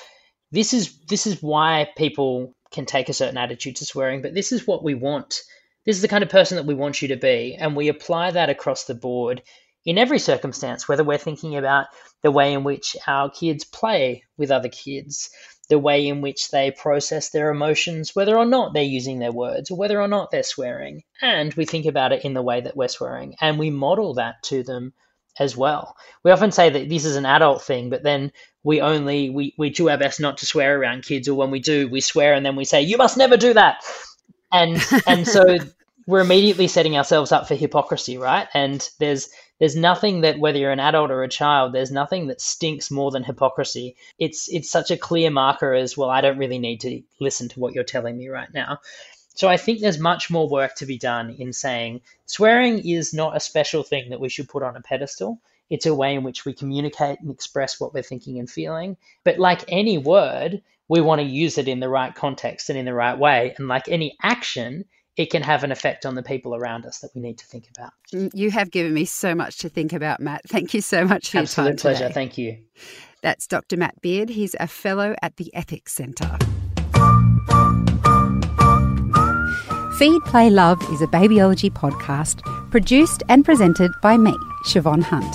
this 0.52 0.72
is 0.72 0.98
this 1.08 1.26
is 1.26 1.42
why 1.42 1.90
people 1.96 2.54
can 2.70 2.86
take 2.86 3.08
a 3.08 3.12
certain 3.12 3.38
attitude 3.38 3.74
to 3.76 3.84
swearing, 3.84 4.22
but 4.22 4.34
this 4.34 4.52
is 4.52 4.68
what 4.68 4.84
we 4.84 4.94
want. 4.94 5.42
This 5.84 5.96
is 5.96 6.02
the 6.02 6.14
kind 6.14 6.22
of 6.22 6.30
person 6.30 6.54
that 6.58 6.66
we 6.66 6.74
want 6.74 7.02
you 7.02 7.08
to 7.08 7.16
be, 7.16 7.56
and 7.58 7.74
we 7.74 7.88
apply 7.88 8.30
that 8.30 8.50
across 8.50 8.84
the 8.84 8.94
board 8.94 9.42
in 9.88 9.96
every 9.96 10.18
circumstance, 10.18 10.86
whether 10.86 11.02
we're 11.02 11.16
thinking 11.16 11.56
about 11.56 11.86
the 12.22 12.30
way 12.30 12.52
in 12.52 12.62
which 12.62 12.94
our 13.06 13.30
kids 13.30 13.64
play 13.64 14.22
with 14.36 14.50
other 14.50 14.68
kids, 14.68 15.30
the 15.70 15.78
way 15.78 16.06
in 16.06 16.20
which 16.20 16.50
they 16.50 16.70
process 16.70 17.30
their 17.30 17.50
emotions, 17.50 18.14
whether 18.14 18.36
or 18.36 18.44
not 18.44 18.74
they're 18.74 18.82
using 18.82 19.18
their 19.18 19.32
words, 19.32 19.70
or 19.70 19.78
whether 19.78 19.98
or 19.98 20.06
not 20.06 20.30
they're 20.30 20.42
swearing. 20.42 21.04
And 21.22 21.54
we 21.54 21.64
think 21.64 21.86
about 21.86 22.12
it 22.12 22.22
in 22.22 22.34
the 22.34 22.42
way 22.42 22.60
that 22.60 22.76
we're 22.76 22.88
swearing, 22.88 23.34
and 23.40 23.58
we 23.58 23.70
model 23.70 24.12
that 24.14 24.42
to 24.44 24.62
them 24.62 24.92
as 25.38 25.56
well. 25.56 25.96
We 26.22 26.32
often 26.32 26.52
say 26.52 26.68
that 26.68 26.90
this 26.90 27.06
is 27.06 27.16
an 27.16 27.24
adult 27.24 27.62
thing, 27.62 27.88
but 27.88 28.02
then 28.02 28.30
we 28.62 28.82
only 28.82 29.30
we, 29.30 29.54
we 29.56 29.70
do 29.70 29.88
our 29.88 29.96
best 29.96 30.20
not 30.20 30.36
to 30.38 30.46
swear 30.46 30.78
around 30.78 31.04
kids, 31.04 31.28
or 31.28 31.34
when 31.34 31.50
we 31.50 31.60
do, 31.60 31.88
we 31.88 32.02
swear 32.02 32.34
and 32.34 32.44
then 32.44 32.56
we 32.56 32.66
say, 32.66 32.82
You 32.82 32.98
must 32.98 33.16
never 33.16 33.38
do 33.38 33.54
that. 33.54 33.82
And 34.52 34.84
and 35.06 35.26
so 35.26 35.44
we're 36.08 36.20
immediately 36.20 36.66
setting 36.66 36.96
ourselves 36.96 37.32
up 37.32 37.46
for 37.46 37.54
hypocrisy, 37.54 38.16
right? 38.16 38.48
And 38.54 38.88
there's 38.98 39.28
there's 39.58 39.76
nothing 39.76 40.22
that 40.22 40.38
whether 40.38 40.58
you're 40.58 40.72
an 40.72 40.80
adult 40.80 41.10
or 41.10 41.22
a 41.22 41.28
child, 41.28 41.74
there's 41.74 41.90
nothing 41.90 42.28
that 42.28 42.40
stinks 42.40 42.90
more 42.90 43.10
than 43.10 43.22
hypocrisy. 43.22 43.94
It's 44.18 44.48
it's 44.48 44.70
such 44.70 44.90
a 44.90 44.96
clear 44.96 45.30
marker 45.30 45.74
as 45.74 45.98
well. 45.98 46.08
I 46.08 46.22
don't 46.22 46.38
really 46.38 46.58
need 46.58 46.80
to 46.80 47.02
listen 47.20 47.50
to 47.50 47.60
what 47.60 47.74
you're 47.74 47.84
telling 47.84 48.16
me 48.16 48.28
right 48.28 48.48
now. 48.54 48.78
So 49.34 49.48
I 49.48 49.58
think 49.58 49.80
there's 49.80 49.98
much 49.98 50.30
more 50.30 50.48
work 50.48 50.76
to 50.76 50.86
be 50.86 50.96
done 50.96 51.36
in 51.38 51.52
saying 51.52 52.00
swearing 52.24 52.78
is 52.88 53.12
not 53.12 53.36
a 53.36 53.40
special 53.40 53.82
thing 53.82 54.08
that 54.08 54.20
we 54.20 54.30
should 54.30 54.48
put 54.48 54.62
on 54.62 54.76
a 54.76 54.80
pedestal. 54.80 55.38
It's 55.68 55.84
a 55.84 55.94
way 55.94 56.14
in 56.14 56.22
which 56.22 56.46
we 56.46 56.54
communicate 56.54 57.20
and 57.20 57.30
express 57.30 57.78
what 57.78 57.92
we're 57.92 58.02
thinking 58.02 58.38
and 58.38 58.48
feeling. 58.50 58.96
But 59.24 59.38
like 59.38 59.62
any 59.68 59.98
word, 59.98 60.62
we 60.88 61.02
want 61.02 61.20
to 61.20 61.26
use 61.26 61.58
it 61.58 61.68
in 61.68 61.80
the 61.80 61.90
right 61.90 62.14
context 62.14 62.70
and 62.70 62.78
in 62.78 62.86
the 62.86 62.94
right 62.94 63.18
way. 63.18 63.54
And 63.58 63.68
like 63.68 63.88
any 63.88 64.16
action, 64.22 64.86
it 65.18 65.30
can 65.30 65.42
have 65.42 65.64
an 65.64 65.72
effect 65.72 66.06
on 66.06 66.14
the 66.14 66.22
people 66.22 66.54
around 66.54 66.86
us 66.86 67.00
that 67.00 67.10
we 67.14 67.20
need 67.20 67.36
to 67.38 67.44
think 67.44 67.68
about. 67.76 67.92
You 68.32 68.50
have 68.52 68.70
given 68.70 68.94
me 68.94 69.04
so 69.04 69.34
much 69.34 69.58
to 69.58 69.68
think 69.68 69.92
about, 69.92 70.20
Matt. 70.20 70.48
Thank 70.48 70.72
you 70.72 70.80
so 70.80 71.04
much 71.04 71.30
for 71.30 71.38
Absolute 71.38 71.40
your 71.40 71.46
time. 71.66 71.72
Absolute 71.72 71.80
pleasure. 71.80 72.04
Today. 72.04 72.14
Thank 72.14 72.38
you. 72.38 72.56
That's 73.20 73.48
Dr. 73.48 73.76
Matt 73.76 74.00
Beard. 74.00 74.30
He's 74.30 74.54
a 74.60 74.68
fellow 74.68 75.16
at 75.20 75.36
the 75.36 75.52
Ethics 75.54 75.92
Centre. 75.92 76.38
Feed, 79.98 80.22
Play, 80.26 80.50
Love 80.50 80.80
is 80.92 81.02
a 81.02 81.08
babyology 81.08 81.72
podcast 81.72 82.42
produced 82.70 83.24
and 83.28 83.44
presented 83.44 83.90
by 84.00 84.16
me, 84.16 84.36
Siobhan 84.66 85.02
Hunt. 85.02 85.34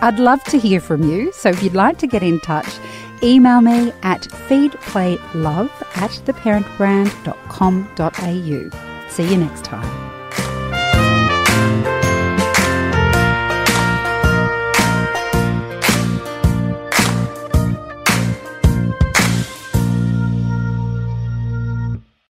I'd 0.00 0.20
love 0.20 0.44
to 0.44 0.60
hear 0.60 0.78
from 0.78 1.02
you, 1.02 1.32
so 1.32 1.48
if 1.48 1.60
you'd 1.60 1.74
like 1.74 1.98
to 1.98 2.06
get 2.06 2.22
in 2.22 2.38
touch, 2.40 2.78
email 3.24 3.60
me 3.60 3.92
at 4.04 4.22
feedplaylove 4.46 5.72
at 5.96 6.12
theparentbrand.com.au. 6.24 8.93
See 9.14 9.30
you 9.30 9.36
next 9.36 9.62
time. 9.62 10.13